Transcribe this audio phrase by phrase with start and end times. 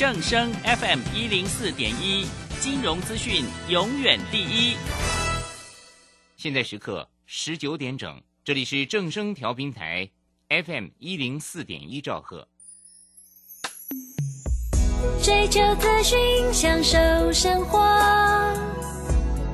[0.00, 2.24] 正声 FM 一零四点一，
[2.58, 4.74] 金融资讯永远第一。
[6.38, 10.08] 现在时刻十九点整，这里是正声调频台
[10.48, 12.48] FM 一零四点一兆赫。
[15.22, 16.18] 追求资讯，
[16.50, 16.96] 享受
[17.30, 17.86] 生活，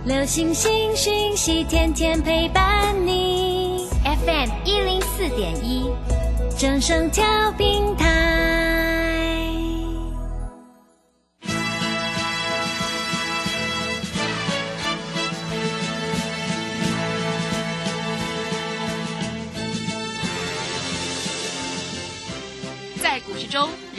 [0.05, 3.89] 流星星讯息，天天陪伴你。
[4.05, 5.91] FM 一零四点一，
[6.57, 8.36] 正声调频台。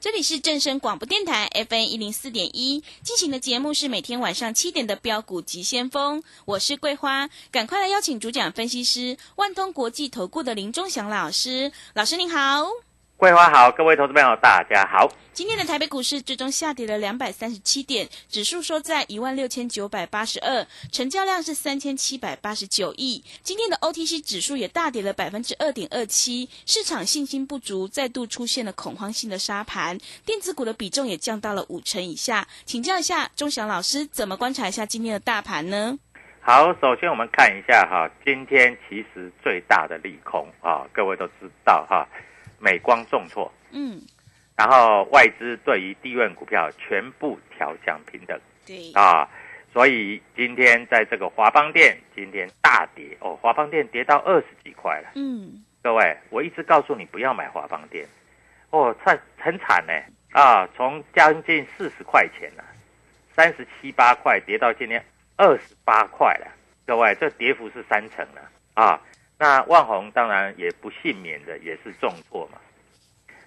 [0.00, 2.82] 这里是正声广播电台 FN 一零四点一。
[3.02, 12.89] 进行的节目是每天晚上七点的标股急先锋，我是桂花，赶快来邀请主讲分析师万通国际投顾的林忠祥老师，老师您好。
[13.20, 15.06] 桂花好，各位投资朋友大家好。
[15.34, 23.22] 今天的台北股市最终下跌了两百三十七点，指数收在一万六千九百八十二，成交量是三千七百八十九亿。
[23.42, 32.48] 今天的 OTC 指数也大跌了百分之二点二七，市场信心不足，再度出现了恐慌性的沙盘，电子股的比重也降到了五成以下。
[32.64, 35.98] 请教一下钟祥老师，怎么观察一下今天的大盘呢？
[36.40, 42.08] 好，首先我们看一下哈，今天其实最大的利空啊，各位都知道哈，
[42.60, 43.98] 美光重挫，嗯，
[44.54, 48.38] 然后外资对于低润股票全部调降平等。
[48.66, 49.26] 对，啊，
[49.72, 53.16] 所以今天在这个华邦店今天大跌。
[53.20, 55.12] 哦，华邦店跌到二十几块了。
[55.14, 58.06] 嗯，各位，我一直告诉你不要买华邦店，
[58.68, 59.94] 哦，惨很惨呢。
[60.32, 62.62] 啊，从将近四十块钱呢、
[63.34, 65.02] 三十七八块跌到今天
[65.36, 66.46] 二十八块了，
[66.86, 68.42] 各位，这跌幅是三成了。
[68.74, 69.00] 啊。
[69.40, 72.58] 那万红当然也不幸免的也是重挫嘛，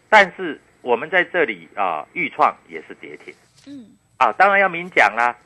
[0.10, 3.32] 但是我们在这里啊，豫创也是跌停
[3.68, 5.38] 嗯，啊，当然要明讲啦。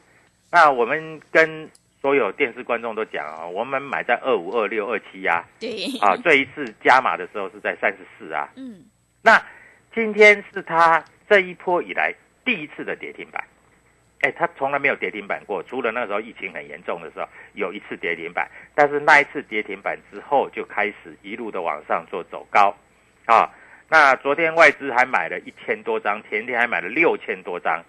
[0.50, 1.70] 那我们跟
[2.02, 8.48] 所有电视观众都讲啊，我们买在二五、二六、二七呀，对，啊，这一次加码的时候是在三十四啊。
[8.56, 8.86] 嗯，
[9.22, 9.46] 那
[9.94, 12.16] 今天是他这一波以来
[12.46, 13.44] 第一次的跌停板，
[14.22, 22.76] 哎，它从来没有跌停板过，除了那时候疫情很严重的时候有一次跌停板，但是那一次跌停板之后就开始一路的往上做走高，
[23.26, 23.50] 啊，
[23.90, 27.84] 那昨天外资还买了一千多张，前天还买了六千多张，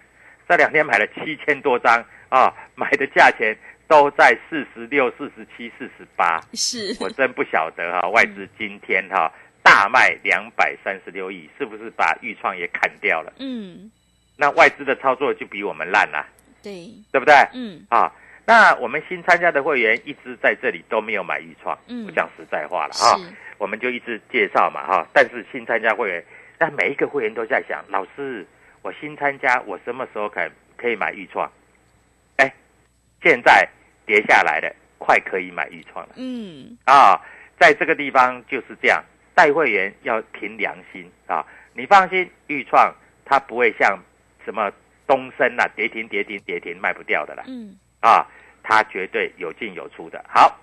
[0.47, 3.57] 这两天买了七千多张啊，买的价钱
[3.87, 6.39] 都在四十六、四十七、四十八。
[6.53, 13.33] 是，我真不晓得哈、外资今天哈、大卖两百三十六亿，是不是把豫创也砍掉了？
[13.39, 13.89] 嗯，
[14.41, 16.25] 那外资的操作就比我们烂啦，
[16.63, 17.35] 对，对不对？
[17.53, 18.09] 嗯，啊，
[18.45, 23.19] 那我们新参加的会员一直在这里都没有买预创，嗯我讲实在话了啊，
[23.57, 26.23] 我们就一直介绍嘛哈、但是新参加会员，
[26.57, 28.47] 那每一个会员都在想，老师，
[28.81, 31.51] 我新参加，我什么时候可以可以买预创？
[32.37, 32.49] 哎，
[33.21, 33.67] 现在
[34.05, 36.13] 跌下来了，快可以买预创了。
[36.15, 37.19] 嗯，啊，
[37.59, 39.03] 在这个地方就是这样，
[39.35, 41.45] 带会员要凭良心啊！
[41.73, 42.93] 你放心，豫创
[43.25, 43.99] 它不会像
[44.45, 44.71] 什么
[45.07, 48.25] 东升啊，跌停跌停跌停卖不掉的啦，嗯，啊，
[48.63, 50.23] 它绝对有进有出的。
[50.27, 50.59] 好，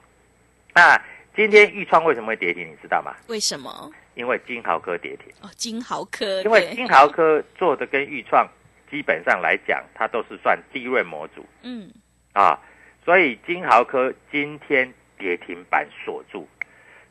[0.74, 1.00] 那
[1.34, 3.14] 今天豫创为什么会跌停，你知道吗？
[3.28, 3.90] 为什么？
[4.14, 8.48] 因为金豪科跌停，哦，金豪科，因为金豪科做的跟豫创
[8.90, 11.44] 基本上来讲，它都是算低润模组。
[11.62, 11.90] 嗯，
[12.32, 12.58] 啊，
[13.04, 16.48] 所以金豪科今天跌停板锁住，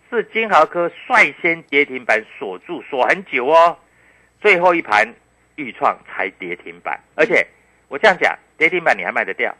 [0.09, 3.77] 是金豪科率先跌停板锁住，锁很久哦，
[4.41, 5.13] 最后一盘
[5.55, 7.45] 豫创才跌停板，而且
[7.87, 9.55] 我这样讲，跌停板你还卖得掉，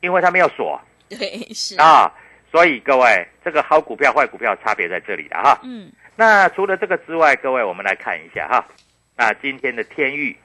[0.00, 0.80] 因为它没有锁。
[1.08, 2.12] 对，是，啊，
[2.50, 5.60] 所以各位这个好股票坏股票差别在这里了哈。
[5.62, 8.66] 嗯，那除了这个之外，各位我们来看一下哈，
[9.16, 10.36] 那今天的天域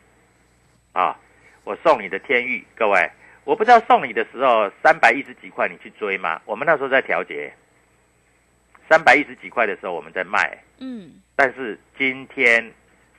[0.93, 1.17] 啊，
[1.63, 3.09] 我送你的天域，各位，
[3.43, 6.41] 我不知道送你的时候三百一十几块你去追吗？
[6.45, 7.51] 我们那时候在调节，
[8.89, 12.71] 三百一十几块的时候我们在卖，嗯，但是今天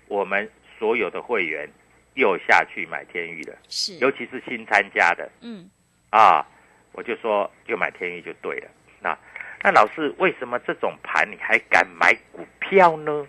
[0.06, 0.48] 我们
[0.82, 1.70] 所有的会员
[2.14, 5.70] 又下去买天域了，是，尤其是新参加的嗯，
[6.10, 6.44] 啊，
[6.90, 8.68] 我就说就买天域就对了。
[9.00, 9.16] 那
[9.62, 13.24] 那老师为什么这种盘你还敢买股票呢？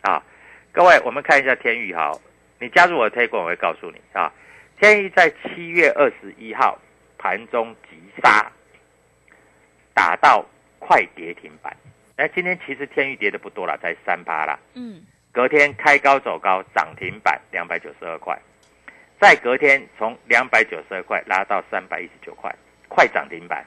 [0.00, 0.24] 啊，
[0.72, 2.10] 各位，我们看一下天域哈，
[2.58, 4.32] 你加入我的推广，我会告诉你啊，
[4.80, 6.80] 天域在七月二十一号
[7.18, 8.50] 盘中急杀，
[9.92, 10.42] 打到
[10.78, 11.76] 快跌停板。
[12.16, 14.58] 哎，今天其实天域跌的不多了，才三八啦。
[14.72, 18.38] 嗯，隔天开高走高，涨停板两百九十二块，
[19.18, 22.54] 再隔天从两百九十二块拉到三百一十九块，
[22.86, 23.64] 快涨停板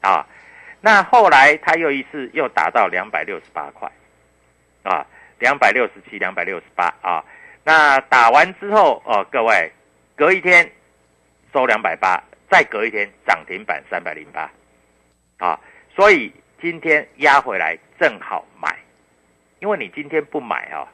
[0.00, 0.26] 啊！
[0.80, 3.88] 那后来他又一次又打到两百六十八块
[4.82, 5.06] 啊，
[5.38, 7.24] 两百六十七、两百六十八啊。
[7.62, 9.70] 那打完之后哦，各位
[10.16, 10.68] 隔一天
[11.52, 12.20] 收两百八，
[12.50, 14.50] 再隔一天涨停板三百零八
[15.38, 15.60] 啊，
[15.94, 18.76] 所以今天压回来正好买。
[19.60, 20.86] 因为你今天不买啊，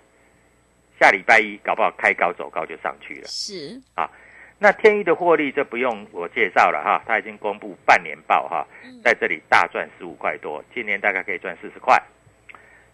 [1.02, 3.26] 下礼拜一搞不好开高走高就上去了。
[3.26, 4.08] 是啊，
[4.56, 8.64] 那天一的获利这不用我介绍了哈，它已经公布半年报哈，
[9.02, 12.00] 在这里大赚十五块多，今年大概可以赚四十块。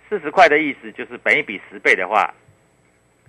[0.09, 2.33] 四十块的意思就是本一比十倍的话，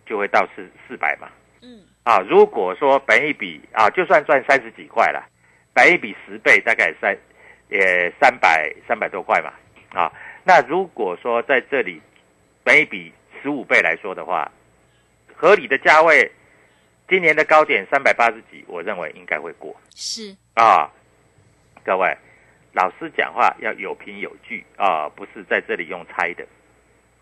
[0.05, 1.27] 就会到四四百嘛。
[1.61, 5.27] 嗯，啊，如果说本一比啊，就算赚三十几块了，
[5.73, 7.13] 本一比十倍大概三
[7.69, 9.51] 也三百三百多块嘛。
[9.89, 10.09] 啊，
[10.45, 12.01] 那如果说在这里
[12.63, 13.11] 本一比
[13.41, 14.49] 十五倍来说的话，
[15.41, 16.29] 合理的价位，
[17.07, 20.91] 今年的高点三百八十几，我认为应该会过是，啊。
[21.81, 22.13] 各位，
[22.73, 26.45] 老师讲话要有凭有据啊，不是在这里用猜的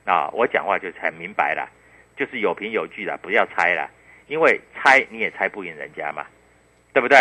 [0.04, 0.32] 啊。
[0.34, 1.70] 我讲话就很明白了，
[2.18, 3.88] 就是有凭有据了，不要猜了，
[4.26, 6.26] 因为猜你也猜不赢人家嘛，
[6.94, 7.20] 对不对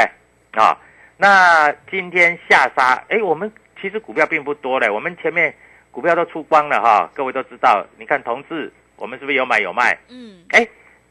[0.52, 0.80] 啊？
[1.18, 5.54] 那今天下杀，哎，我们其实股票并不多嘞，我们前面
[5.90, 7.86] 股票都出光了哈，各位都知道。
[7.98, 9.96] 你看同志，我们是不是有买有卖？
[10.08, 10.66] 嗯，哎，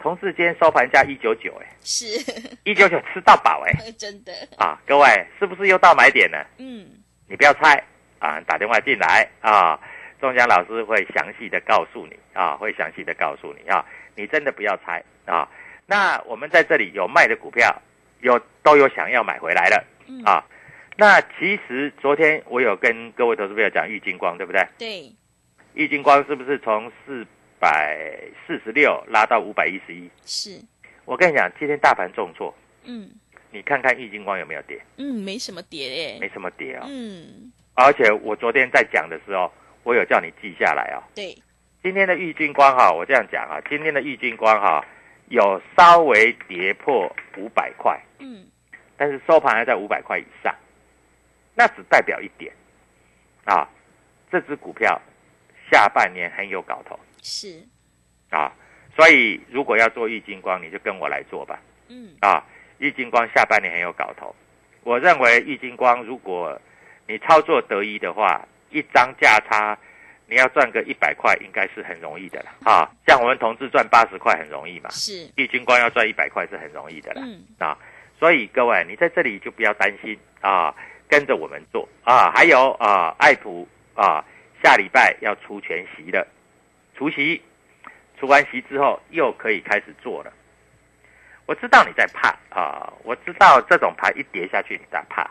[0.06, 2.06] 同事今天收盘价一九九，哎，是，
[2.64, 5.08] 一九九吃到饱，哎， 真的，啊，各位
[5.40, 6.46] 是不是又到买点了？
[6.60, 6.86] 嗯，
[7.28, 7.84] 你不要猜
[8.20, 9.80] 啊，打电话进来啊，
[10.22, 13.84] 中江老师会详细的告诉你啊，会详细的告诉你啊，
[14.16, 15.50] 你真的不要猜啊。
[15.88, 17.76] 那我们在这里有卖的股票，
[18.22, 20.46] 有都有想要买回来的嗯，啊。
[20.98, 24.64] 那其实昨天我有跟各位投资朋友讲玉金光，对不对？
[24.78, 25.12] 对，
[25.74, 27.26] 玉金光是不是从四
[27.60, 30.10] 百四十六拉到五百一十一？
[30.26, 30.62] 是，
[31.06, 32.54] 我跟你讲，今天大盘重挫，
[32.84, 33.10] 嗯。
[33.52, 34.78] 你看看玉金光有没有跌？
[34.98, 39.50] 嗯，没什么跌耶，没什么跌啊、嗯，而且我昨天在讲的时候，
[39.84, 41.34] 我有叫你记下来啊、对，
[41.82, 44.86] 今天的玉金光哈，我这样讲啊，今天的玉金光哈
[45.30, 48.46] 有稍微跌破五百块，嗯，
[48.98, 50.54] 但是收盘还在五百块以上，
[51.54, 52.52] 那只代表一点
[53.46, 53.70] 啊，
[54.30, 55.02] 这只股票
[55.72, 57.64] 下半年很有搞头是，
[58.30, 58.54] 啊，
[58.96, 62.44] 所以如果要做玉金光，你就跟我来做吧嗯，啊，
[62.78, 64.36] 玉金光下半年很有搞头，
[64.84, 66.62] 我认为玉金光如果
[67.08, 69.76] 你操作得宜的话，一张价差。
[70.28, 72.90] 你要赚个一百块，应该是很容易的了啊！
[73.06, 77.22] 像我们同志赚八十块很容易嘛，是，玉金光要赚一百块是很容易的啦。
[77.24, 77.78] 嗯，啊，
[78.18, 80.74] 所以各位，你在这里就不要担心啊，
[81.08, 82.32] 跟着我们做啊。
[82.32, 84.26] 还有啊，爱普啊，
[84.64, 86.28] 下礼拜要出全席了，
[86.96, 87.42] 除息，
[88.18, 90.32] 除完息之后又可以开始做了。
[91.46, 95.30] 我知道你在怕啊，我知道这种盘一跌下去你在怕，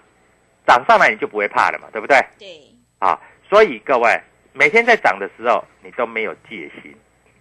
[0.66, 2.16] 涨上来你就不会怕了嘛，对不对？
[2.38, 2.60] 对，
[3.00, 3.18] 啊，
[3.48, 4.20] 所以各位
[4.52, 6.94] 每天在涨的时候，你都没有戒心，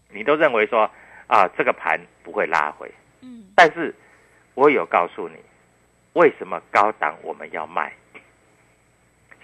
[0.10, 0.90] 你都认为说
[1.28, 2.92] 啊，这个盘不会拉回。
[3.22, 3.94] 嗯，但是
[4.56, 5.36] 我有告诉你，
[6.14, 7.94] 为什么高档我们要卖？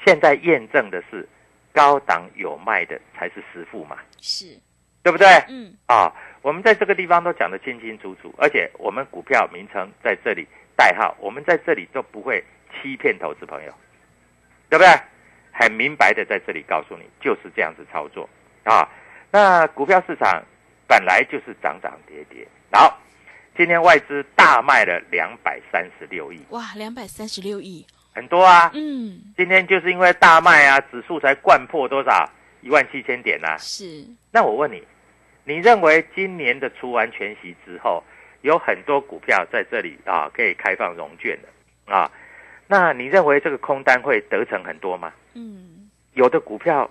[0.06, 1.28] 现在验证的是
[1.72, 4.58] 高档有卖的才是实付嘛，是，
[5.04, 5.28] 对不对？
[5.48, 13.74] 嗯，啊，我们在这个地方都讲得清清楚楚，而且我们股票名称在这里代号，我们在这里都不会欺骗投资朋友，
[14.70, 14.94] 对不对？
[15.52, 18.30] 很明白的在这里告诉你，就是这样子操作
[18.64, 18.88] 啊。
[19.30, 20.42] 那股票市场
[20.88, 22.98] 本来就是涨涨跌跌，好，
[23.58, 28.72] 今天外资大卖了两百三十六亿，哇，两百三十六亿，很多啊。
[28.74, 32.30] 嗯，今天就是因为大卖啊，指数才灌破多少
[32.62, 34.84] 一万七千点呐、是，那我问你，
[35.44, 38.04] 你认为今年的除完全息之后，
[38.42, 42.12] 有很多股票在这里啊可以开放融券的啊？
[42.68, 45.12] 那你认为这个空单会得逞很多吗？
[45.34, 46.90] 嗯，有的股票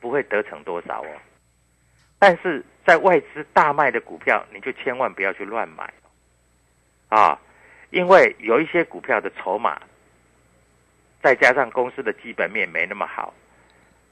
[0.00, 1.08] 不会得逞多少哦，
[2.18, 5.92] 但是在外资大卖的股票，你就千万不要去乱买，
[7.08, 7.40] 啊，
[7.90, 9.80] 因为有一些股票的筹码，
[11.22, 13.34] 再加上公司的基本面没那么好，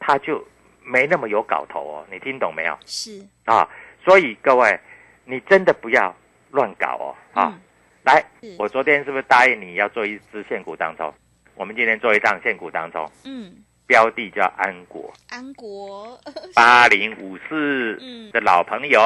[0.00, 0.44] 它就
[0.88, 2.06] 没那么有搞头哦。
[2.10, 2.76] 你听懂没有？
[2.86, 3.68] 是，啊，
[4.04, 4.78] 所以各位，
[5.24, 6.14] 你真的不要
[6.50, 7.14] 乱搞哦。
[7.34, 7.60] 啊，嗯
[8.04, 8.24] 来，
[8.58, 11.12] 我昨天是不是答应你要做一支现股当中？
[11.54, 13.52] 我们今天做一档现股当中，嗯，
[13.86, 16.18] 标的叫安国安国，
[16.54, 19.00] 八零五四嗯的老朋友，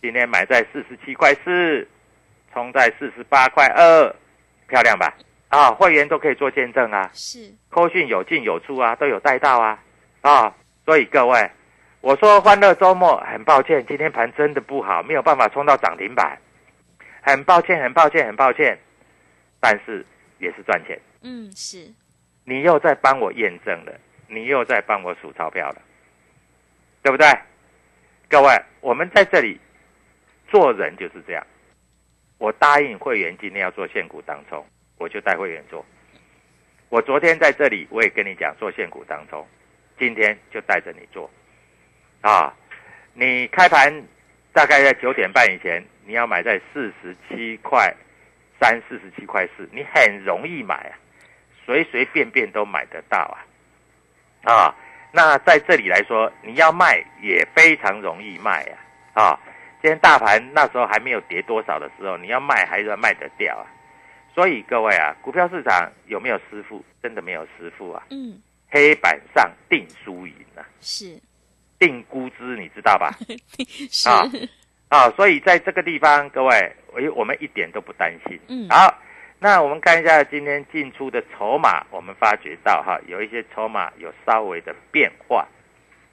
[0.00, 1.88] 今天买在四十七块四，
[2.52, 4.14] 冲在四十八块二，
[4.68, 5.12] 漂亮吧？
[5.48, 9.82] 啊，会员都可以做见证啊，是，扣讯有进有出啊，都有带到啊，
[10.20, 10.54] 啊，
[10.86, 11.50] 所以各位，
[12.00, 16.38] 我说欢乐周末，很抱歉，今天盘真的不好，没有办法冲到涨停板，
[17.20, 18.78] 很抱歉，很抱歉，很抱歉，
[19.58, 20.06] 但是
[20.38, 20.96] 也是赚钱。
[21.22, 21.92] 嗯，是，
[22.44, 23.92] 你又在帮我验证了，
[24.28, 25.82] 你又在帮我数钞票了，
[27.02, 27.26] 对不对？
[28.28, 28.48] 各位，
[28.80, 29.60] 我们在这里
[30.48, 31.44] 做人就是这样。
[32.38, 34.64] 我答应会员今天要做现股当冲，
[34.98, 35.84] 我就带会员做。
[36.90, 39.44] 我昨天在这里我也跟你讲做现股当冲，
[39.98, 41.30] 今天就带着你做。
[42.20, 42.52] 啊，
[43.14, 43.92] 你开盘
[44.52, 47.94] 大概在九点半以前，你要买在四十七块
[48.60, 50.98] 三、四十七块四，你很容易买啊。
[51.64, 53.42] 随随便便都买得到啊，
[54.52, 54.74] 啊，
[55.12, 58.64] 那在这里来说，你要卖也非常容易卖
[59.14, 59.40] 啊，啊，
[59.82, 63.66] 今天大盘那时候还没有跌多少的时候，你要卖还是要卖得掉啊？
[64.32, 66.84] 所以各位啊，股票市场有没有师傅？
[67.02, 68.40] 真的没有师傅啊，嗯，
[68.76, 71.18] 黑板上定输赢啊，是，
[71.78, 73.10] 定估值你知道吧？
[73.90, 74.22] 是，啊
[74.90, 78.38] 啊，所以在这个地方，各位，我我们一点都不担心。
[78.48, 78.94] 嗯好，
[79.38, 85.48] 那我们看一下今天进出的筹码，我们发觉到哈，有一些筹码有稍微的变化，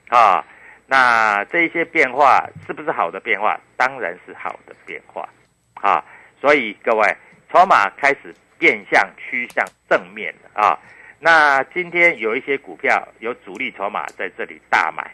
[0.07, 0.41] 啊，
[0.87, 3.59] 那这一些变化是不是好的变化？
[3.75, 5.27] 当然是好的变化，
[5.73, 6.01] 啊，
[6.39, 7.17] 所以各位，
[7.51, 10.79] 筹码开始变向趋向正面了啊。
[11.23, 15.09] 那今天有一些股票有主力筹码在这里大买，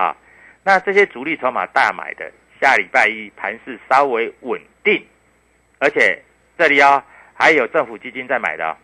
[0.00, 0.16] 啊，
[0.62, 2.30] 那这些主力筹码大买的，
[2.60, 5.04] 下礼拜一盘势稍微稳定，
[5.80, 6.22] 而且
[6.56, 7.02] 这里哦
[7.34, 8.76] 还有政府基金在买的、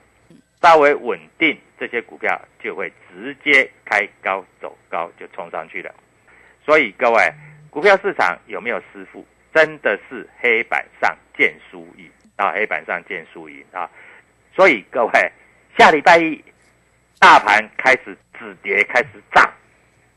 [0.60, 5.94] 稍微稳定，这些股票就会直接开高走高，就冲上去了。
[6.66, 7.22] 所以各位，
[7.70, 9.24] 股票市场有没有师傅？
[9.54, 13.88] 真的是黑板上见输赢啊，黑板上见输赢啊。
[14.56, 15.32] 所以各位，
[15.78, 16.44] 下礼拜一
[17.20, 19.48] 大盘开始止跌，开始涨，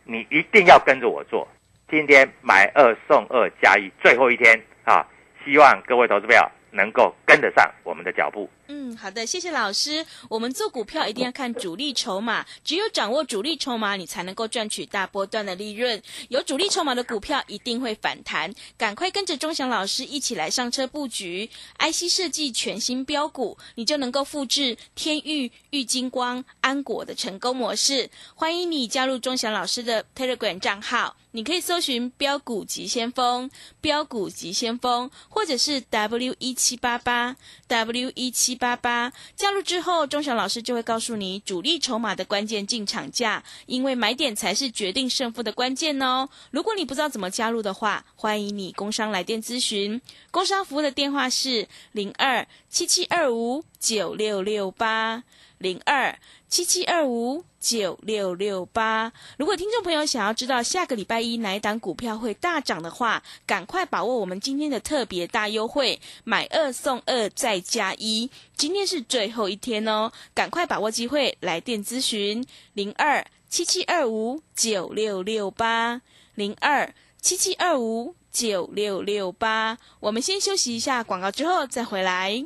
[0.04, 1.48] 你一定要跟着我做。
[1.88, 5.06] 今天买二送二加一，最后一天啊！
[5.46, 6.42] 希望各位投资朋友
[6.72, 8.50] 能够跟得上我们的脚步。
[8.68, 10.06] 嗯，好的，谢谢老师。
[10.30, 16.02] 我们做股票一定要看主力筹码，只有掌握主力筹码，你才能够赚取大波段的利润。
[16.30, 21.50] 有主力筹码的股票一定会反弹，赶快跟着钟祥老师一起来上车布局
[21.80, 28.10] IC 设计全新标股，你就能够复制天域、玉金光、安果的成功模式。
[28.36, 31.18] 欢迎你加入钟祥老师的 Telegram 账号。
[31.32, 37.36] 你可以搜寻“标股急先锋”、“标股急先锋”，或者是 W 一七八八
[37.68, 39.14] W 一七八八。
[39.36, 46.28] 加入之后，钟祥老师就会告诉你主力筹码的关键进场价，因为买点才是决定胜负的关键哦。
[46.52, 50.02] 如果你不知道怎么加入的话，欢迎你工商来电咨询。
[50.32, 55.24] 工商服务的电话是零二七七二五九六六八
[55.62, 56.18] 零二
[56.50, 59.14] 七七二五九六六八。
[59.38, 68.30] 如果听众朋友想要知道下个礼拜一哪一档股票会大涨的话，赶快把握我们今天的特别大优惠，买二送二再加一。
[68.56, 76.02] 今天是最后一天哦，赶快把握机会来电咨询零二七七二五九六六八
[76.34, 76.92] 零二
[77.22, 79.78] 七七二五九六六八。
[80.00, 82.44] 我们先休息一下广告，之后再回来。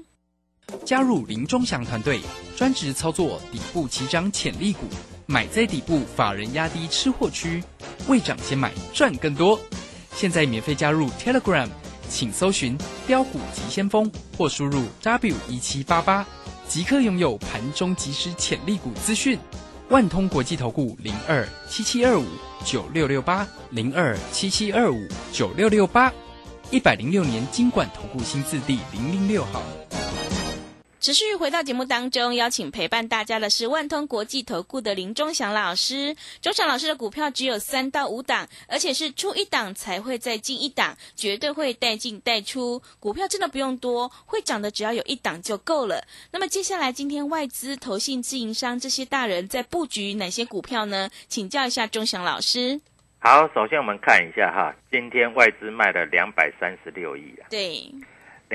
[0.86, 2.22] 加入林忠祥团队，
[2.56, 4.82] 专职操作底部起涨潜力股，
[5.26, 7.64] 买在底部，法人压低吃货区，
[8.08, 9.60] 未涨先买赚更多。
[10.16, 11.68] 现在免费加入 Telegram，
[12.10, 16.26] 请搜寻“标股急先锋”或输入 W 一七八八，
[16.68, 19.38] 即刻拥有盘中即时潜力股资讯。
[19.90, 22.26] 万通国际投顾零二七七二五
[22.64, 26.12] 九六六八零二七七二五九六六八，
[26.72, 29.62] 一百零六年经管投顾新字第零零六号。
[31.06, 36.16] 持续回到节目当中，邀请陪伴大家的是万通国际投顾的林忠祥老师。
[36.42, 42.82] 忠祥老师的股票只有三到五档，而且是出一档才会再进一档，绝对会带进带出。
[43.00, 46.04] 股票真的不用多，会涨的只要有一档就够了。
[46.32, 51.12] 那么接下来，今天外资、投信、自营商这些大人在布局哪些股票呢？
[51.28, 52.82] 请教一下忠祥老师。
[53.20, 57.92] 好，首先我们看一下哈，今天外资卖了两百三十六亿啊，对，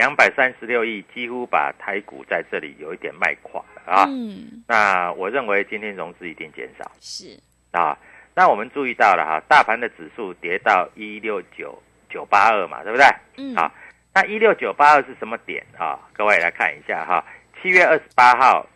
[0.00, 4.06] 两百三十六亿，几乎把台股在这里有一点卖垮了啊。
[4.08, 7.38] 嗯，那我认为今天融资一定减少是，
[7.70, 7.98] 啊。
[8.34, 11.78] 那我们注意到了哈，大盘的指数跌到一六九
[12.08, 13.04] 九八二嘛，对不对？
[13.36, 13.70] 嗯，好，
[14.14, 16.00] 那一六九八二是什么点啊？
[16.14, 17.22] 各位来看一下哈，
[17.60, 18.66] 七月二十八号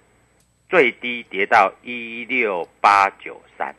[0.69, 3.75] 最低跌到一六八九三，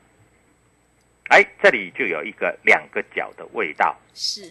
[1.28, 3.96] 哎，这里就有一个两个角的味道。
[4.16, 4.42] 是，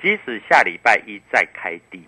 [0.00, 2.02] 即使下礼拜一再开低，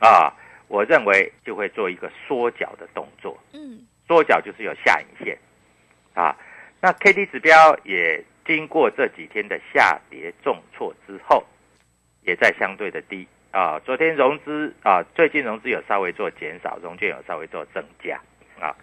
[0.00, 0.32] 啊，
[0.68, 3.38] 我认为就会做一个缩脚的动作。
[3.52, 5.38] 嗯，缩脚就是有下影线，
[6.14, 6.36] 啊，
[6.80, 11.44] 那 K D 指标也经过这几天的下跌重挫之后，
[12.22, 13.80] 也在相对的低啊。
[13.80, 18.20] 昨天融资啊，最近融资有稍微做减少，融券有稍微做增加
[18.60, 18.74] 啊。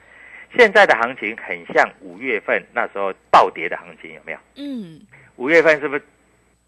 [0.57, 4.37] 现在的行情很像五月份那时候暴跌的行情，有没有？
[4.55, 5.01] 嗯，
[5.35, 6.03] 五月份是不是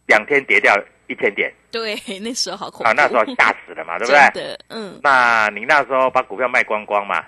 [0.07, 0.73] 两天跌掉
[1.07, 2.93] 一千点对， 那时候好恐怖啊？
[2.93, 4.19] 那时候吓死了嘛，对不对？
[4.33, 7.23] 真的，嗯，那你那时候把股票卖光光嘛，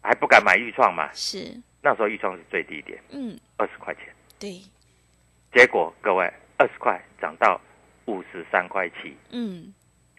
[0.00, 1.10] 还不敢买豫创嘛？
[1.12, 4.04] 是，那时候豫创是最低点，嗯，二十块钱。
[4.38, 4.60] 对，
[5.52, 6.24] 结果各位
[6.58, 7.60] 二十块涨到
[8.06, 9.72] 五十三块七，嗯，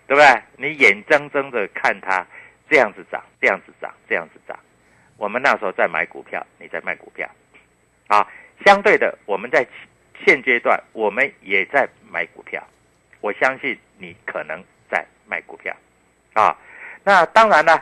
[0.07, 0.41] 对不对？
[0.57, 2.25] 你眼睁睁的看它
[2.69, 4.57] 这样子涨，这样子涨，这样子涨。
[5.17, 7.29] 我们那时候在买股票，你在卖股票，
[8.07, 8.27] 啊，
[8.65, 9.65] 相对的，我们在
[10.25, 12.61] 现阶段我们也在买股票。
[13.23, 14.61] 我相信你可能
[14.91, 15.73] 在卖股票，
[16.33, 16.53] 啊，
[17.05, 17.81] 那当然了，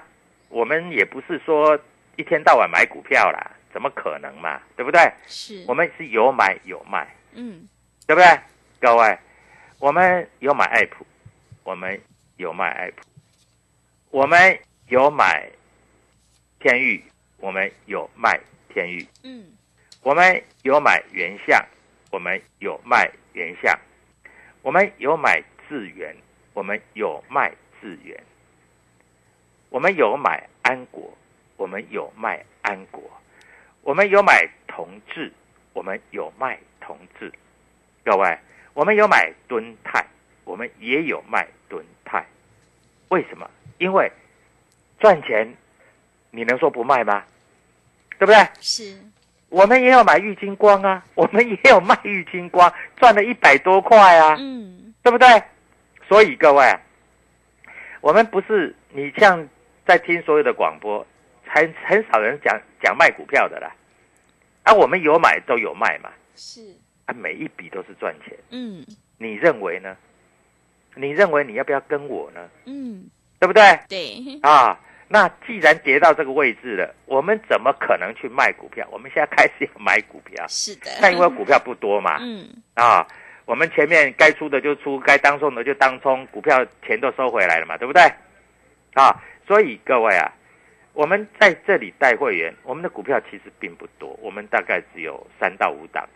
[0.49, 1.77] 我们也不是说
[2.15, 5.11] 一天到晚买股票啦，怎么可能嘛，对不对？
[5.25, 7.07] 是，我们是有买有卖。
[7.33, 7.67] 嗯，
[8.05, 8.39] 对不对？
[8.79, 9.17] 各位，
[9.79, 11.03] 我们有买爱普，
[11.63, 11.99] 我们
[12.37, 13.03] 有卖爱普，
[14.11, 15.49] 我们有买
[16.59, 17.03] 天域，
[17.37, 19.43] 我们有卖天域，嗯，
[20.03, 21.59] 我们有买原相，
[22.11, 23.75] 我们有卖原相，
[24.61, 26.15] 我们有买智源，
[26.53, 28.23] 我们有卖智源，
[29.69, 31.17] 我们有买安国，
[31.57, 33.01] 我们有卖安国，
[33.81, 35.31] 我们有买同志，
[35.73, 37.31] 我们有卖同志。
[38.03, 38.37] 各位，
[38.73, 40.05] 我们有买敦泰，
[40.43, 42.25] 我们也有卖敦泰。
[43.09, 43.49] 为什么？
[43.79, 44.11] 因为
[44.99, 45.55] 赚钱，
[46.29, 47.25] 你能说不卖吗？
[48.19, 48.37] 对不对？
[48.59, 48.99] 是，
[49.51, 55.27] 我们也有买玉金光啊， 我们也有卖玉金光，赚了一百多块啊，嗯，对不对？
[56.07, 56.65] 所以各位，
[57.99, 59.45] 我们不是你像
[59.85, 61.05] 在听所有的广播，
[61.45, 63.75] 很很少人讲讲卖股票的啦，
[64.63, 66.61] 啊，我们有买都有卖嘛，是，
[67.05, 68.37] 啊，每一笔都是赚钱。
[68.51, 68.85] 嗯，
[69.17, 69.97] 你认为呢？
[70.95, 72.39] 你认为你要不要跟我呢？
[72.65, 73.61] 嗯，对不对？
[73.89, 74.79] 对，啊，
[75.13, 78.87] 那既然跌到这个位置了，我们怎么可能去卖股票？
[78.89, 83.05] 我们现在开始要买股票，是的，那因为股票不多嘛， 嗯，啊，
[83.43, 88.01] 我们前面该出的就出，该当冲的就当冲，股票钱都收回来了嘛，对不对？
[88.93, 90.31] 啊，所以各位啊，
[90.93, 96.07] 我们在这里带会员，我们的股票其实并不多，我们大概只有三到五档，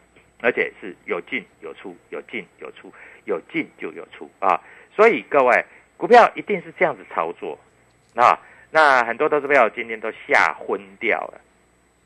[0.41, 2.89] 而且是有进有出，有进有出，
[3.25, 4.57] 有进就有出啊。
[4.95, 5.65] 所以各位，
[5.97, 7.59] 股票一定是这样子操作
[8.15, 8.39] 啊。
[8.75, 11.39] 那很多投资朋友今天都吓昏掉了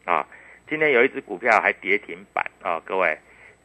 [0.05, 0.23] 啊。
[0.69, 3.17] 今天有一只股票还跌停板啊，各位，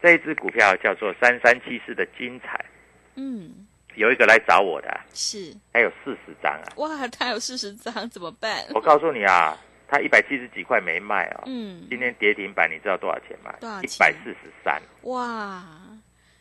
[0.02, 2.64] 这一只股票叫做三三七四的精彩，
[3.16, 6.64] 嗯，有一个来找我的啊，是，还有四十张啊。
[6.76, 8.64] 哇，他有四十张，怎么办？
[8.70, 9.54] 我告诉你啊，
[9.86, 11.42] 他一百七十几块没卖哦。
[11.44, 13.54] 嗯，今天跌停板，你知道多少钱吗？
[13.60, 15.62] 多少钱一百四十三，哇，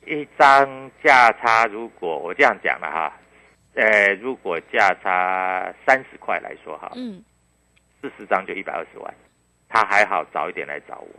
[0.05, 3.13] 一张价差，如果我这样讲了哈，
[3.75, 7.23] 呃，如果价差三十块来说哈，嗯，
[8.01, 9.13] 四十张就一百二十万，
[9.67, 11.09] 他还好早一点来找我，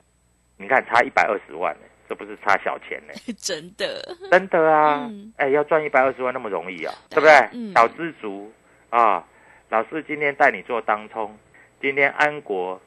[0.56, 7.48] 你看差一百二十万呢，这不是差小钱呢， 真的，真的啊嗯，哎、要赚一百二十万那么容易啊，对对不对？
[7.52, 7.72] 嗯。
[7.74, 8.52] 小知足
[8.90, 9.26] 啊，
[9.70, 11.36] 老师今天带你做当冲，
[11.80, 12.80] 今天安国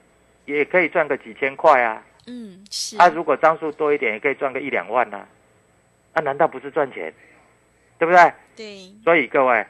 [0.46, 5.28] 也可以赚个几千块啊，嗯，是，啊，如果张数多一点，也可以赚个一两万呐、啊，
[6.16, 7.14] 那、难道不是赚钱？
[8.00, 8.32] 对不对？
[8.58, 9.66] 对，所以各位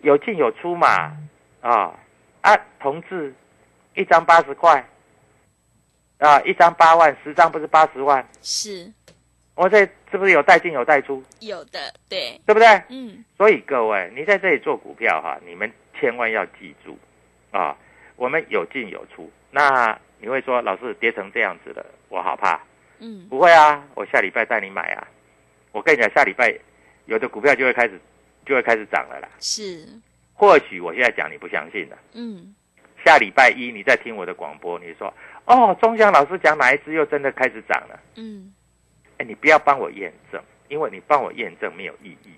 [0.00, 1.16] 有进有出嘛，
[1.60, 1.94] 啊
[2.42, 3.32] 啊，同志
[3.94, 4.84] 一张八十块，
[6.18, 8.26] 啊，一张八万，十张不是八十万？
[8.42, 8.92] 是
[9.54, 9.78] 我这
[10.10, 11.22] 是不是有带进有带出？
[11.38, 12.66] 有的，对，对不对？
[12.88, 16.98] 嗯，所以各位，你在这里做股票哈，你们千万要记住
[17.52, 17.76] 啊，
[18.16, 19.30] 我们有进有出。
[19.52, 22.60] 那你会说，老师跌成这样子了，我好怕。
[22.98, 25.06] 嗯，不会啊，我下礼拜带你买啊。
[25.70, 26.52] 我跟你讲，下礼拜
[27.06, 28.00] 有的股票就会开始
[28.44, 29.28] 就会开始涨了啦。
[29.40, 29.86] 是，
[30.32, 32.54] 或许我现在讲你不相信了，嗯，
[33.04, 35.12] 下礼拜一你再听我的广播，你说
[35.46, 38.00] 哦，钟祥老师讲哪一只又真的开始涨了？
[38.16, 38.52] 嗯，
[39.18, 42.30] 哎，你不要帮我验证，因为你帮我验证没有意义。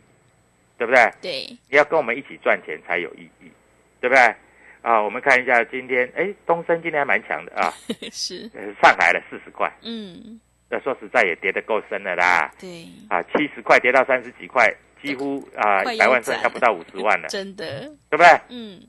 [0.79, 1.11] 对不对？
[1.23, 3.51] 对，你要跟我们一起赚钱才有意义，
[3.99, 4.21] 对不对？
[4.83, 7.73] 啊，我们看一下今天，哎，东升今天还蛮强的啊，
[8.13, 10.39] 是，呃上来了四十块，嗯，
[10.69, 14.71] 那说实在也跌得够深了啦，对，啊，七十块跌到三十几块，
[15.03, 17.81] 几乎啊一百万腰斩剩下不到五十万了，真的，
[18.11, 18.27] 对不对？
[18.49, 18.81] 嗯，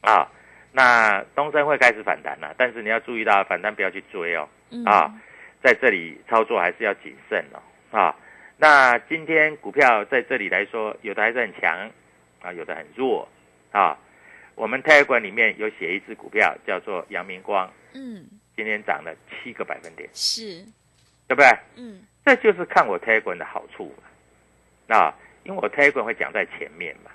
[0.00, 0.28] 啊，
[0.72, 4.84] 那东升会开始反弹了，但是你要注意到反弹不要去追哦，嗯。
[4.84, 5.12] 啊，
[5.62, 7.62] 在这里操作还是要谨慎哦，
[7.96, 8.16] 啊，
[8.56, 11.88] 那今天股票在这里来说，有的还是很强，
[12.40, 13.28] 啊，有的很弱，
[13.70, 13.96] 啊，
[14.56, 20.64] 我们泰管里面有写一只股票叫做阳明光，嗯，今天涨了七个百分点，是，
[21.28, 21.46] 对不对？
[21.76, 23.94] 嗯，这就是看我 Telegram 的好处
[24.88, 27.10] 嘛，啊，因为我 Telegram 会讲在前面嘛，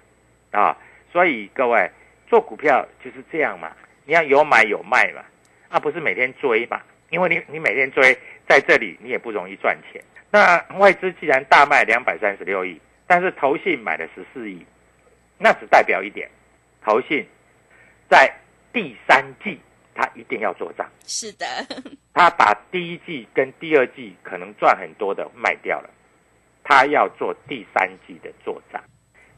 [0.59, 0.77] 啊，
[1.11, 1.89] 所以各位
[2.27, 3.71] 做股票就是这样嘛，
[4.05, 5.23] 你要有买有卖嘛，
[5.69, 10.01] 啊，不是每天追嘛，因为你你每天追在这里你也不容易赚钱。
[10.29, 14.65] 那外资既然大卖两百三十六亿，但是投信买了十四亿，
[15.37, 16.29] 那只代表一点，
[16.83, 17.25] 投信
[18.09, 18.29] 在
[18.73, 19.57] 第三季
[19.95, 20.85] 他一定要做账。
[21.05, 21.45] 是的，
[22.13, 25.89] 他把第一季跟第二季可能赚很多的卖掉了，
[26.67, 28.83] 他要做第三季的做账。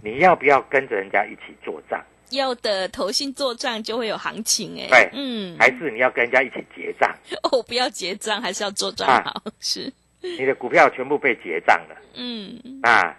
[0.01, 7.13] 你要不要跟着人家一起做账，要的投信做账就会有行情哎，对嗯，还是你要跟人家一起结账？
[7.51, 13.13] 哦，不要结账，还是要做账啊好，是，你的股票全部被结账了嗯，啊，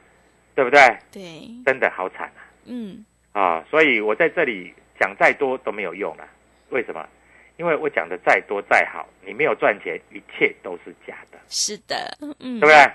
[0.54, 0.80] 对不对？
[1.12, 1.22] 对，
[1.66, 2.40] 真的好惨啊！
[2.64, 6.26] 嗯，啊，所以我在这里讲再多都没有用了。
[6.70, 7.06] 为什么？
[7.58, 11.38] 因为我讲的再多再好，你没有赚钱，一切都是假的。
[11.50, 12.90] 是的，嗯，对不对？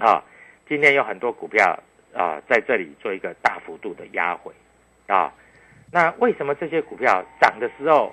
[0.00, 0.22] 啊，
[0.68, 1.78] 今天有很多股票
[2.14, 4.52] 啊，在这里做一个大幅度的压回
[5.06, 5.32] 啊。
[5.92, 8.12] 那为什么这些股票涨的时候，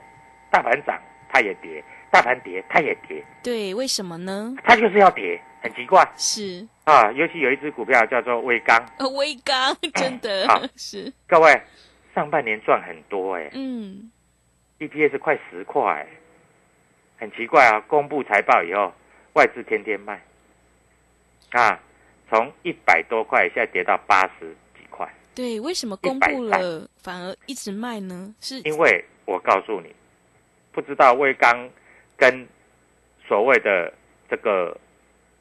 [0.51, 4.55] 大盘涨它也跌，大盘跌它也跌，对，为什么呢？
[4.63, 7.11] 它就是要跌，很奇怪是，啊。
[7.11, 11.61] 尤其有一只股票叫做威钢，呃，微钢真的好 是，各位
[12.15, 14.11] 上半年赚很多哎、嗯
[14.79, 16.05] ，EPS 快十块、
[17.17, 17.79] 很奇怪啊！
[17.87, 18.91] 公布财报以后，
[19.33, 20.19] 外资天天卖，
[21.51, 21.79] 啊，
[22.29, 28.33] 从一百多块现在跌到八十几块，对，为什么公布了反而一直卖呢？
[28.41, 29.93] 是，因为我告诉你，
[30.71, 31.69] 不知道魏刚
[32.17, 32.47] 跟
[33.27, 33.93] 所谓的
[34.29, 34.77] 这个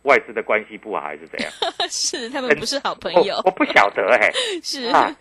[0.03, 1.53] 外资的关系不好还是怎样，
[1.91, 3.35] 是他们不是好朋友。
[3.37, 4.31] 我，我不晓得哎、
[4.63, 5.17] 是，啊，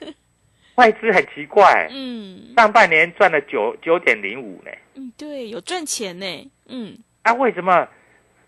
[0.75, 2.53] 外资很奇怪，嗯。
[2.55, 7.87] 上半年赚了九九点零五呢，嗯，对，有赚钱呢，嗯，啊，为什么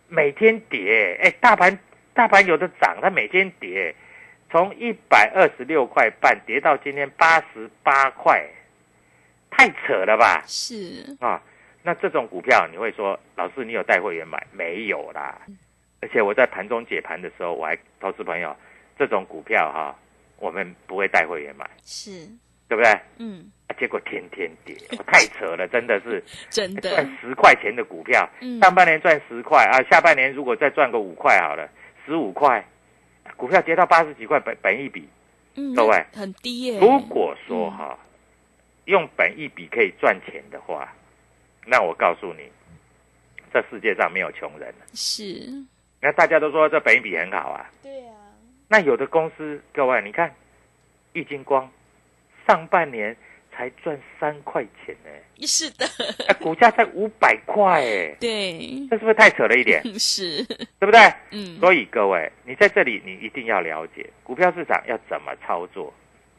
[0.08, 1.20] 每天跌？
[1.22, 1.78] 哎，大盘
[2.18, 3.94] 大盘有的涨，它每天跌，
[4.50, 8.44] 从一百二十六块半跌到今天八十八块，
[9.52, 10.42] 太扯了吧？
[10.48, 11.40] 是，啊，
[11.84, 14.44] 那这种股票你会说，老师你有带会员买？
[14.52, 15.40] 没有啦。
[16.02, 18.56] 而且我在盘中解盘的时候，我还投资朋友，
[18.98, 19.96] 这种股票哈、
[20.38, 22.26] 我们不会带会员买，是，
[22.68, 23.00] 对不对？
[23.20, 26.24] 嗯，啊，结果天天跌，我太扯了， 真的是。
[26.50, 31.70] 真的赚，十块钱的股票，嗯上半年赚十块啊，下半年如果再赚个五块好了，
[32.08, 32.66] 十五块，
[33.36, 35.08] 股票跌到八十几块，本本一比。
[35.56, 38.00] 嗯，各位那很低耶，如果说哈、
[38.86, 40.94] 用本一比可以赚钱的话，
[41.66, 42.50] 那我告诉你，
[43.52, 44.86] 这世界上没有穷人了。
[44.94, 45.52] 是，
[46.00, 48.16] 那大家都说这本一比很好啊，对啊，
[48.70, 50.34] 那有的公司，各位你看，
[51.14, 51.70] 玉金光
[52.48, 53.18] 上半年
[53.58, 55.10] 才赚三块钱呢、
[55.48, 55.86] 是的，
[56.28, 57.82] 哎，股价才五百块。
[57.82, 59.82] 哎，对，这是不是太扯了一点？
[59.98, 61.02] 是，对不对？
[61.32, 65.92] 嗯，所以各位，你在这里你一定要了解股票市场要怎么操作。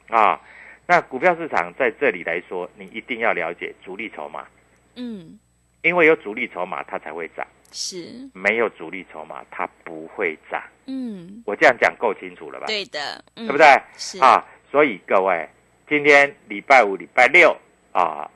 [0.07, 0.41] 啊。
[0.87, 4.47] 那股票市场在这里来说，你一定要了解主力筹码，
[4.95, 5.39] 嗯，
[5.83, 10.63] 因为有主力筹码它才会涨，是，没有主力筹码它不会涨。
[10.87, 12.67] 嗯，我这样讲够清楚了吧？
[12.69, 13.67] 对的，对对不对？
[13.99, 15.47] 是，啊，所以各位，
[15.89, 17.57] 今天礼拜五、礼拜六
[17.93, 18.31] 啊，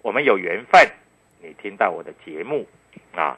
[0.00, 0.90] 我们有缘分，
[1.42, 2.66] 你听到我的节目
[3.14, 3.36] 啊，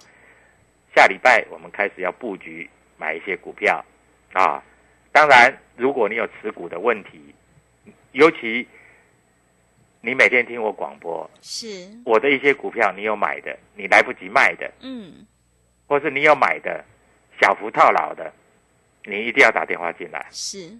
[0.94, 3.84] 下礼拜我们开始要布局买一些股票
[4.32, 4.62] 啊。
[5.10, 7.34] 当然，如果你有持股的问题，
[8.12, 8.64] 尤其
[10.00, 11.66] 你每天听我广播，是，
[12.04, 15.26] 我的一些股票你有买的，你来不及卖的，嗯，
[15.88, 16.84] 或是你有买的
[17.40, 18.32] 小幅套牢的，
[19.04, 20.24] 你一定要打电话进来。
[20.30, 20.78] 是，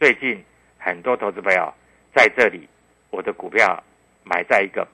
[0.00, 0.44] 最近
[0.76, 1.72] 很多投资朋友
[2.16, 2.66] 在这里，
[3.10, 3.84] 我的股票
[4.24, 4.88] 买在一个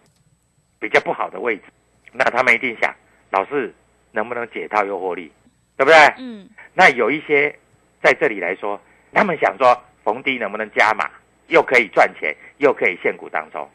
[0.80, 1.62] 比较不好的位置，
[2.10, 2.92] 那他们一定想，
[3.30, 3.72] 老师
[4.10, 5.30] 能不能解套又获利，
[5.76, 5.96] 对不对？
[6.18, 7.56] 嗯，那有一些
[8.02, 8.80] 在这里来说，
[9.12, 11.08] 他们想说逢低能不能加码，
[11.46, 13.70] 又可以赚钱，又可以现股当中。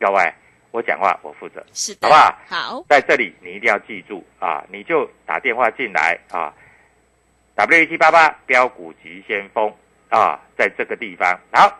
[0.00, 0.32] 各位，
[0.70, 2.38] 我讲话我负责，是的，好不好？
[2.48, 6.50] 好，在这里你一定要记住啊，你就打电话进来啊
[7.56, 9.70] ，W 一七八八标股急先锋
[10.08, 11.38] 啊，在这个地方。
[11.52, 11.78] 好，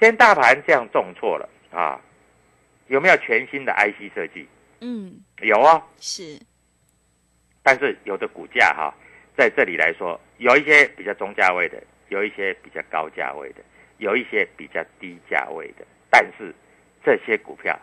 [0.00, 2.00] 天大盘这样重挫了啊，
[2.88, 4.46] 有没有全新的 IC 设计？
[4.80, 6.38] 嗯，有哦，是，
[7.62, 8.92] 但是有的股价哈、
[9.36, 13.62] 在这里来说，有一些比较中价位的，有一些比较高价位的，
[13.98, 16.54] 有一些比较低价位的，但是
[17.02, 17.78] 这些股票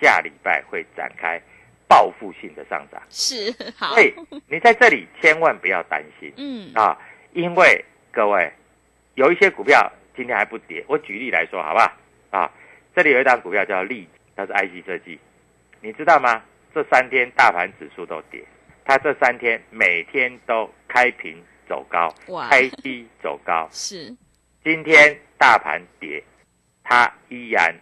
[0.00, 1.40] 下礼拜会展开
[1.88, 3.02] 报复性的上涨。
[3.08, 3.94] 是，好。
[3.94, 4.14] 所，以
[4.46, 6.32] 你在这里千万不要担心。
[6.36, 6.96] 嗯，啊，
[7.32, 8.52] 因为各位
[9.14, 10.84] 有一些股票今天还不跌。
[10.88, 11.92] 我举例来说，好不好？
[12.30, 12.50] 啊，
[12.94, 15.18] 这里有一档股票叫利，它是 IC 设计，
[15.80, 16.42] 你知道吗？
[16.74, 18.44] 这三天大盘指数都跌，
[18.84, 23.68] 它这三天每天都开平走高哇，开低走高。
[23.70, 24.12] 是，
[24.64, 26.22] 今天大盘跌，
[26.82, 27.72] 它依然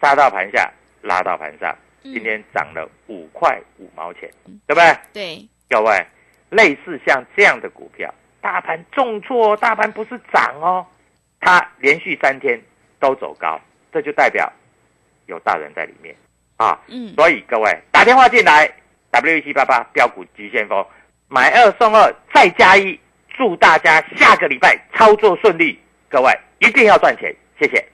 [0.00, 0.68] 杀到盘下，
[1.02, 4.28] 拉到盘上，嗯今天涨了五块五毛钱，
[4.66, 4.96] 对不对？
[5.12, 6.04] 对，各位，
[6.50, 10.84] 类似像这样的股票，大盘重挫，大盘不是涨哦，
[11.46, 12.60] 它连续三天
[12.98, 13.60] 都走高，
[13.92, 14.52] 这就代表
[15.26, 16.12] 有大人在里面
[16.56, 16.76] 啊。
[16.88, 18.68] 嗯，所以各位打电话进来
[19.12, 20.84] ，W 一七八八标股急先锋，
[21.28, 25.78] 买二送二再加一，祝大家下个礼拜操作顺利，
[26.08, 27.86] 各位一定要赚钱，谢谢。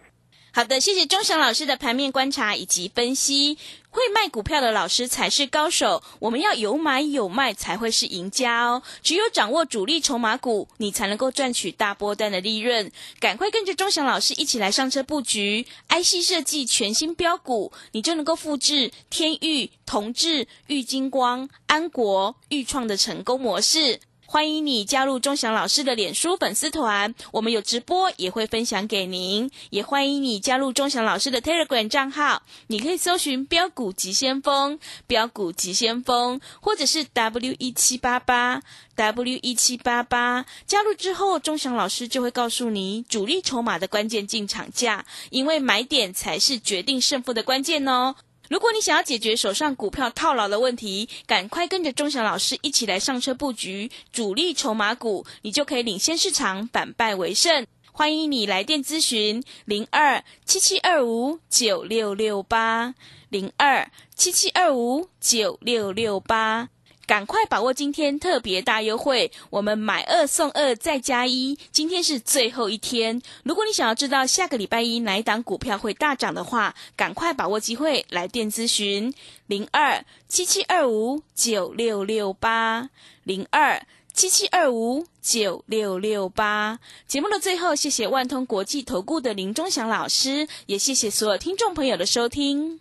[0.55, 3.57] 好的，谢谢钟祥老师的盘面观察以及分析。
[3.89, 8.83] 会卖股票的老师才是高手，我们要有买有卖才会是赢家哦。
[9.03, 12.93] 只有掌握主力筹码股，你才能够赚取大波段的利润。
[13.19, 24.01] 赶快跟着钟祥老师一起来上车布局 IC 设计全新标股，你就能够复制天域、同志、玉金光、安国、豫创的成功模式。
[24.33, 29.51] 欢迎你加入钟祥老师的脸书粉丝团，我们有直播也会分享给您。
[29.69, 38.63] 也欢迎你加入钟祥老师的 Telegram 账号，你可以搜寻“标股急先锋”、“标股急先锋”，或者是 W 一七八八
[38.95, 40.47] W 一七八八。
[40.67, 48.15] 加入之后，钟祥老师就会告诉你主力筹码的关键进场价，因为买点才是决定胜负的关键哦。
[48.53, 57.67] 如果你想要解决手上股票套牢的问题，赶快跟着钟祥老师一起来上车布局主力筹码股，你就可以领先市场，反败为胜。
[57.93, 62.95] 欢迎你来电咨询零二七七二五九六六八
[63.31, 66.69] 零二七七二五九六六八。
[67.07, 73.21] 赶快把握今天特别大优惠，我们买二送二再加一，今天是最后一天。
[73.43, 79.13] 如果你想要知道下个礼拜一哪一档股票会大涨的话，赶快把握机会来电咨询
[79.47, 82.89] 零二七七二五九六六八
[83.25, 83.85] 零二
[84.15, 86.79] 七七二五九六六八。
[87.07, 92.81] 节目的最后，谢谢万通国际投顾的林忠祥老师，也谢谢所有听众朋友的收听。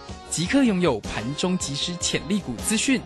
[0.31, 3.01] 即刻拥有盘中即时潜力股资讯。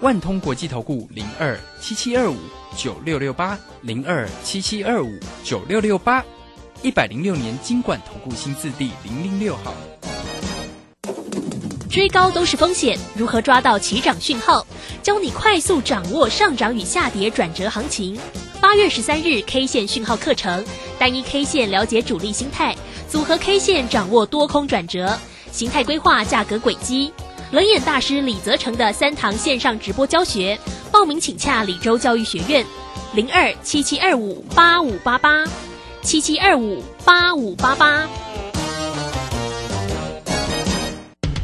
[0.00, 2.36] 万通国际投顾零二七七二五
[2.74, 5.12] 九六六八零二七七二五
[5.44, 6.24] 九六六八，
[6.80, 9.74] 一百零六年经管投顾新字第零零六号。
[11.90, 14.66] 追高都是风险，如何抓到起涨讯号？
[15.02, 18.18] 教你快速掌握上涨与下跌转折行情。
[18.58, 20.64] 八月十三日 K 线讯号课程，
[20.98, 22.74] 单一 K 线了解主力心态，
[23.06, 25.18] 组合 K 线掌握多空转折，
[25.52, 27.12] 形态规划价格轨迹。
[27.50, 30.58] 冷眼大师李泽成的三堂线上直播教学，
[30.92, 32.64] 报名请洽李州教育学院，
[33.12, 35.44] 零二七七二五八五八八，
[36.02, 38.06] 七七二五八五八八。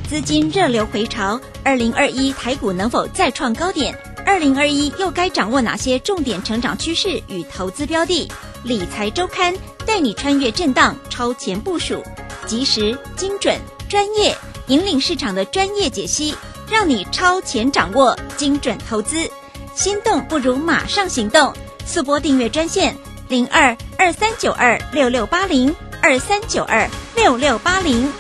[0.08, 3.92] 资金热流回潮，二零二一台股能否再创高点？
[4.24, 8.30] 二零二一又该掌握哪些重点成长趋势与投资标的？
[8.62, 9.52] 理财周刊
[9.84, 12.00] 带你穿越震荡，超前部署，
[12.46, 16.34] 及时、精准、专业，引领市场的专业解析，
[16.70, 19.30] 让你超前掌握精准投资。
[19.74, 21.52] 心动不如马上行动，
[21.84, 22.96] 速播订阅专线
[23.28, 28.12] 零二二三九二六六八零二三九二六六八零。